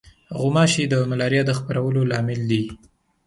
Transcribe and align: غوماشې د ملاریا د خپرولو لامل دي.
غوماشې 0.39 0.85
د 0.87 0.95
ملاریا 1.09 1.43
د 1.47 1.51
خپرولو 1.59 2.01
لامل 2.11 2.41
دي. 2.51 2.63